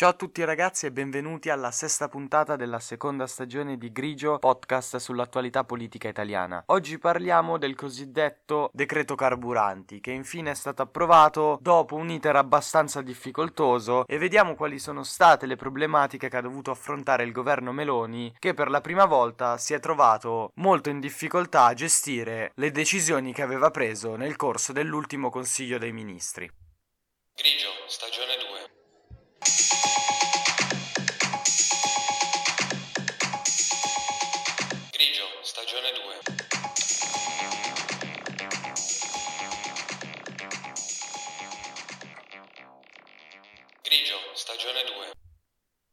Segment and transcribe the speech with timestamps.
[0.00, 4.96] Ciao a tutti ragazzi e benvenuti alla sesta puntata della seconda stagione di Grigio, podcast
[4.96, 6.62] sull'attualità politica italiana.
[6.68, 13.02] Oggi parliamo del cosiddetto decreto carburanti, che infine è stato approvato dopo un iter abbastanza
[13.02, 18.34] difficoltoso e vediamo quali sono state le problematiche che ha dovuto affrontare il governo Meloni,
[18.38, 23.34] che per la prima volta si è trovato molto in difficoltà a gestire le decisioni
[23.34, 26.50] che aveva preso nel corso dell'ultimo Consiglio dei Ministri.
[27.34, 28.49] Grigio, stagione 2.
[35.60, 36.39] Stagione 2.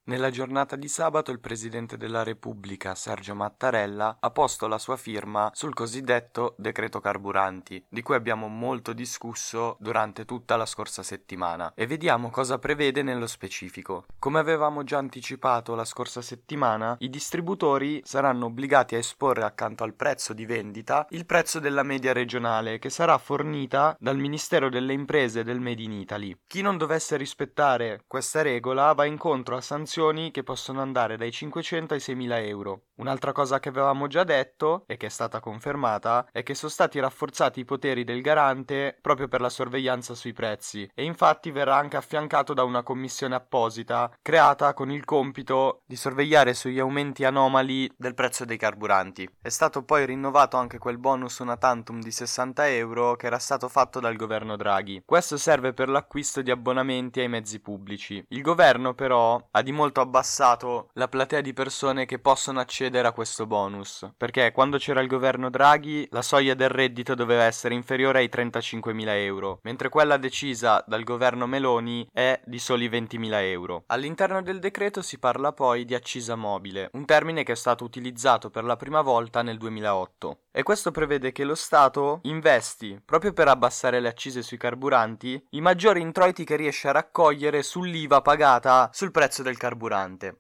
[0.08, 5.52] Nella giornata di sabato il Presidente della Repubblica, Sergio Mattarella, ha posto la sua firma
[5.54, 11.86] sul cosiddetto decreto carburanti, di cui abbiamo molto discusso durante tutta la scorsa settimana, e
[11.88, 14.06] vediamo cosa prevede nello specifico.
[14.18, 19.94] Come avevamo già anticipato la scorsa settimana, i distributori saranno obbligati a esporre accanto al
[19.94, 25.44] prezzo di vendita il prezzo della media regionale, che sarà fornita dal Ministero delle Imprese
[25.44, 26.44] del Made in Italy.
[26.48, 29.96] Chi non dovesse rispettare questa regola va incontro a sanzioni
[30.32, 32.82] che possono andare dai 500 ai 6.000 euro.
[32.98, 37.00] Un'altra cosa che avevamo già detto e che è stata confermata è che sono stati
[37.00, 41.98] rafforzati i poteri del garante proprio per la sorveglianza sui prezzi e infatti verrà anche
[41.98, 48.14] affiancato da una commissione apposita creata con il compito di sorvegliare sugli aumenti anomali del
[48.14, 49.28] prezzo dei carburanti.
[49.42, 53.68] È stato poi rinnovato anche quel bonus una tantum di 60 euro che era stato
[53.68, 55.02] fatto dal governo Draghi.
[55.04, 58.24] Questo serve per l'acquisto di abbonamenti ai mezzi pubblici.
[58.30, 63.12] Il governo però ha di molto abbassato la platea di persone che possono accedere a
[63.12, 68.20] questo bonus, perché quando c'era il governo Draghi la soglia del reddito doveva essere inferiore
[68.20, 73.84] ai 35.000 euro, mentre quella decisa dal governo Meloni è di soli 20.000 euro.
[73.88, 78.50] All'interno del decreto si parla poi di accisa mobile, un termine che è stato utilizzato
[78.50, 80.40] per la prima volta nel 2008.
[80.52, 85.62] E questo prevede che lo Stato investi, proprio per abbassare le accise sui carburanti, i
[85.62, 89.77] maggiori introiti che riesce a raccogliere sull'IVA pagata sul prezzo del carburante.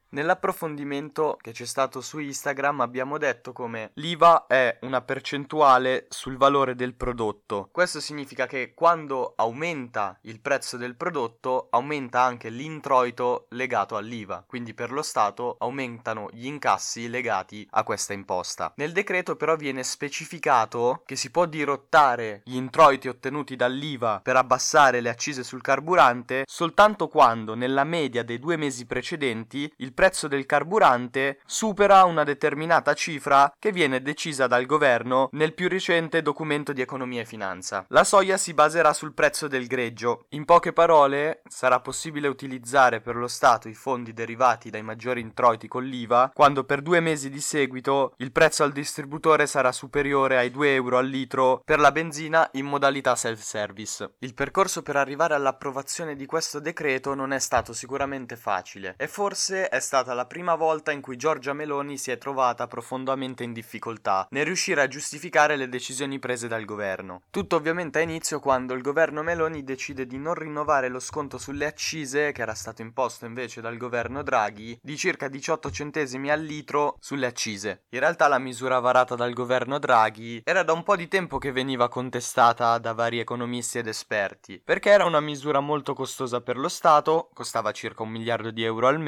[0.10, 6.76] Nell'approfondimento che c'è stato su Instagram abbiamo detto come l'IVA è una percentuale sul valore
[6.76, 7.70] del prodotto.
[7.72, 14.74] Questo significa che quando aumenta il prezzo del prodotto aumenta anche l'introito legato all'IVA, quindi
[14.74, 18.74] per lo Stato aumentano gli incassi legati a questa imposta.
[18.78, 25.00] Nel decreto però viene specificato che si può dirottare gli introiti ottenuti dall'IVA per abbassare
[25.00, 30.46] le accise sul carburante soltanto quando nella media dei due mesi precedenti il prezzo del
[30.46, 36.82] carburante supera una determinata cifra che viene decisa dal governo nel più recente documento di
[36.82, 37.86] economia e finanza.
[37.90, 40.26] La soglia si baserà sul prezzo del greggio.
[40.30, 45.68] In poche parole, sarà possibile utilizzare per lo Stato i fondi derivati dai maggiori introiti
[45.68, 50.52] con l'IVA quando per due mesi di seguito il prezzo al distributore sarà superiore ai
[50.52, 54.16] 2 euro al litro per la benzina in modalità self-service.
[54.20, 59.68] Il percorso per arrivare all'approvazione di questo decreto non è stato sicuramente facile e forse
[59.70, 64.28] è stata la prima volta in cui Giorgia Meloni si è trovata profondamente in difficoltà
[64.30, 67.24] nel riuscire a giustificare le decisioni prese dal governo.
[67.32, 71.66] Tutto ovviamente ha inizio quando il governo Meloni decide di non rinnovare lo sconto sulle
[71.66, 76.96] accise, che era stato imposto invece dal governo Draghi, di circa 18 centesimi al litro
[77.00, 77.86] sulle accise.
[77.90, 81.52] In realtà la misura varata dal governo Draghi era da un po' di tempo che
[81.52, 86.70] veniva contestata da vari economisti ed esperti, perché era una misura molto costosa per lo
[86.70, 89.06] Stato, costava circa un miliardo di euro al mese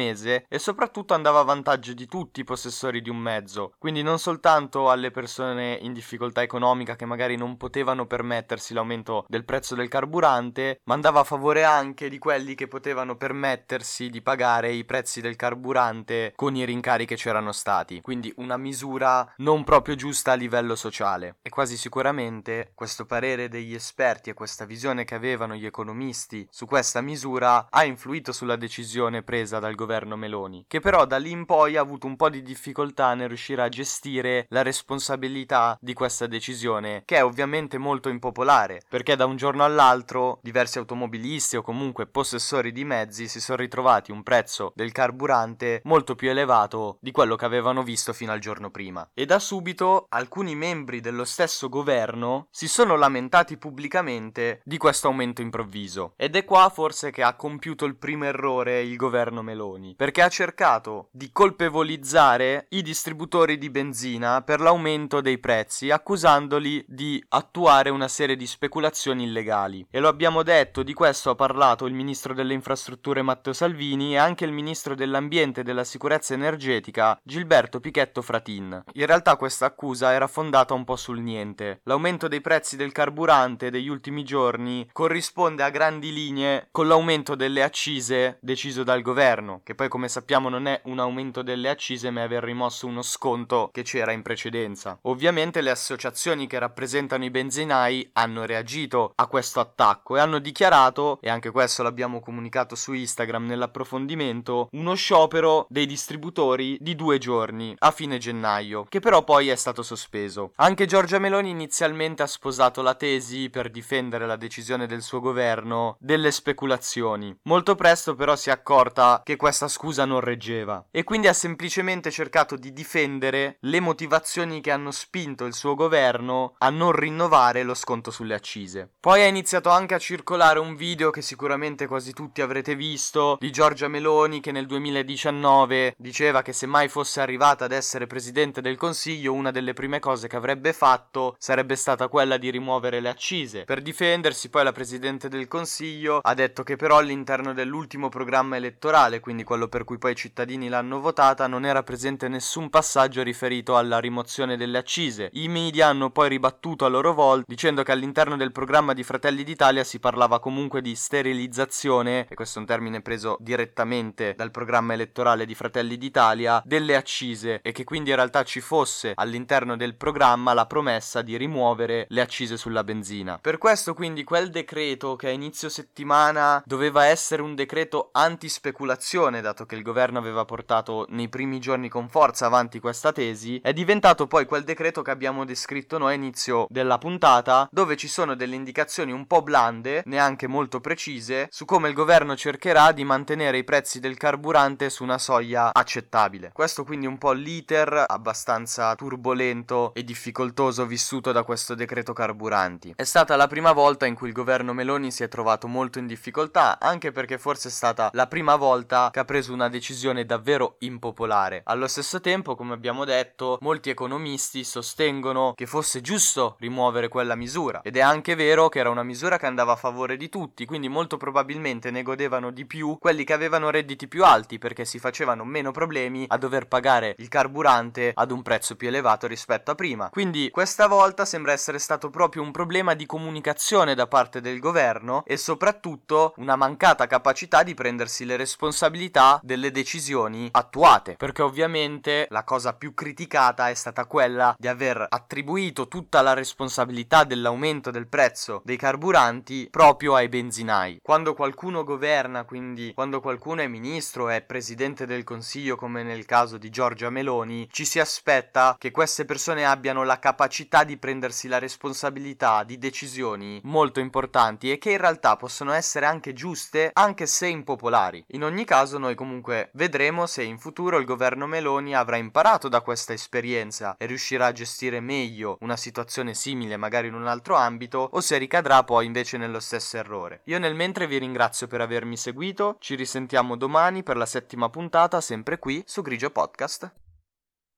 [0.48, 4.90] e soprattutto andava a vantaggio di tutti i possessori di un mezzo, quindi non soltanto
[4.90, 10.80] alle persone in difficoltà economica che magari non potevano permettersi l'aumento del prezzo del carburante,
[10.86, 15.36] ma andava a favore anche di quelli che potevano permettersi di pagare i prezzi del
[15.36, 20.76] carburante con i rincari che c'erano stati, quindi una misura non proprio giusta a livello
[20.76, 21.38] sociale.
[21.42, 26.66] E quasi sicuramente questo parere degli esperti e questa visione che avevano gli economisti su
[26.66, 31.46] questa misura ha influito sulla decisione presa dal governo Meloni, che però da lì in
[31.46, 36.28] poi ha avuto un po' di difficoltà nel riuscire a gestire la responsabilità di questa
[36.28, 42.08] decisione, che è ovviamente molto impopolare, perché da un giorno all'altro diversi automobilisti o comunque
[42.08, 47.38] possessori di mezzi si sono ritrovati un prezzo del carburante molto più elevato di quello
[47.38, 49.08] che avevano visto fino al giorno prima.
[49.14, 55.42] E da subito alcuni membri dello stesso governo si sono lamentati pubblicamente di questo aumento
[55.42, 56.14] improvviso.
[56.18, 60.22] Ed è qua forse che ha compiuto il primo errore il governo Meloni Meloni, perché
[60.22, 67.90] ha cercato di colpevolizzare i distributori di benzina per l'aumento dei prezzi, accusandoli di attuare
[67.90, 69.86] una serie di speculazioni illegali.
[69.90, 74.18] E lo abbiamo detto, di questo ha parlato il ministro delle infrastrutture Matteo Salvini e
[74.18, 78.84] anche il ministro dell'ambiente e della sicurezza energetica Gilberto Pichetto Fratin.
[78.94, 81.82] In realtà questa accusa era fondata un po' sul niente.
[81.84, 87.64] L'aumento dei prezzi del carburante degli ultimi giorni corrisponde a grandi linee con l'aumento delle
[87.64, 92.22] accise deciso dal governo, che poi come sappiamo non è un aumento delle accise ma
[92.22, 94.98] è aver rimosso uno sconto che c'era in precedenza.
[95.04, 101.20] Ovviamente le associazioni che rappresentano i benzinai hanno reagito a questo attacco e hanno dichiarato,
[101.22, 107.76] e anche questo l'abbiamo comunicato su Instagram nell'approfondimento, uno sciopero dei distributori di due giorni
[107.78, 110.52] a fine gennaio, che però poi è stato sospeso.
[110.56, 115.98] Anche Giorgia Meloni inizialmente ha sposato la tesi per difendere la decisione del suo governo
[116.00, 117.36] delle speculazioni.
[117.44, 122.12] Molto presto però si è accorta che questa scusa non reggeva e quindi ha semplicemente
[122.12, 127.74] cercato di difendere le motivazioni che hanno spinto il suo governo a non rinnovare lo
[127.74, 128.92] sconto sulle accise.
[129.00, 133.52] Poi ha iniziato anche a circolare un video che sicuramente quasi tutti avrete visto di
[133.52, 138.78] Giorgia Meloni che nel 2019 diceva che se mai fosse arrivata ad essere presidente del
[138.78, 143.64] Consiglio una delle prime cose che avrebbe fatto sarebbe stata quella di rimuovere le accise.
[143.64, 149.20] Per difendersi poi la presidente del Consiglio ha detto che però all'interno dell'ultimo programma elettorale,
[149.20, 153.78] quindi quello per cui poi i cittadini l'hanno votata, non era presente nessun passaggio riferito
[153.78, 155.30] alla rimozione delle accise.
[155.34, 159.44] I media hanno poi ribattuto a loro volta dicendo che all'interno del programma di Fratelli
[159.44, 164.94] d'Italia si parlava comunque di sterilizzazione, e questo è un termine preso direttamente dal programma
[164.94, 169.96] elettorale di Fratelli d'Italia, delle accise e che quindi in realtà ci fosse all'interno del
[169.96, 173.38] programma la promessa di rimuovere le accise sulla benzina.
[173.40, 179.66] Per questo quindi quel decreto che a inizio settimana doveva essere un decreto anti-speculazione, dato
[179.66, 184.26] che il governo aveva portato nei primi giorni con forza avanti questa tesi, è diventato
[184.26, 188.56] poi quel decreto che abbiamo descritto noi a inizio della puntata, dove ci sono delle
[188.56, 193.64] indicazioni un po' blande, neanche molto precise, su come il governo cercherà di mantenere i
[193.64, 196.50] prezzi del carburante su una soglia accettabile.
[196.52, 202.94] Questo quindi un po' l'iter abbastanza turbolento e difficoltoso vissuto da questo decreto carburanti.
[202.96, 206.08] È stata la prima volta in cui il governo Meloni si è trovato molto in
[206.08, 210.76] difficoltà, anche perché forse è stata la prima volta che ha preso una decisione davvero
[210.80, 211.62] impopolare.
[211.66, 217.82] Allo stesso tempo, come abbiamo detto, molti economisti sostengono che fosse giusto rimuovere quella misura
[217.84, 220.88] ed è anche vero che era una misura che andava a favore di tutti, quindi
[220.88, 225.44] molto probabilmente ne godevano di più quelli che avevano redditi più alti perché si facevano
[225.44, 230.10] meno problemi a dover pagare il carburante ad un prezzo più elevato rispetto a prima.
[230.10, 235.24] Quindi questa volta sembra essere stato proprio un problema di comunicazione da parte del governo
[235.26, 239.09] e soprattutto una mancata capacità di prendersi le responsabilità
[239.42, 245.88] delle decisioni attuate, perché ovviamente la cosa più criticata è stata quella di aver attribuito
[245.88, 251.00] tutta la responsabilità dell'aumento del prezzo dei carburanti proprio ai benzinai.
[251.02, 256.58] Quando qualcuno governa, quindi quando qualcuno è ministro, è presidente del consiglio come nel caso
[256.58, 261.60] di Giorgia Meloni, ci si aspetta che queste persone abbiano la capacità di prendersi la
[261.60, 267.48] responsabilità di decisioni molto importanti e che in realtà possono essere anche giuste anche se
[267.48, 268.24] impopolari.
[268.30, 272.82] In ogni caso noi comunque vedremo se in futuro il governo Meloni avrà imparato da
[272.82, 278.10] questa esperienza e riuscirà a gestire meglio una situazione simile magari in un altro ambito
[278.12, 280.42] o se ricadrà poi invece nello stesso errore.
[280.46, 285.22] Io nel mentre vi ringrazio per avermi seguito, ci risentiamo domani per la settima puntata
[285.22, 286.92] sempre qui su Grigio Podcast.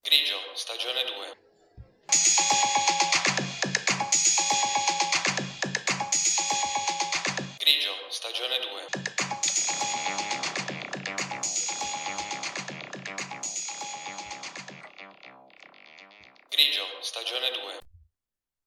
[0.01, 1.00] Grigio, stagione